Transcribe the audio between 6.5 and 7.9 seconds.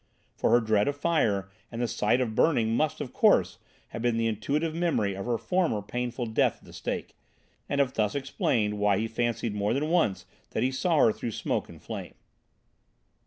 at the stake, and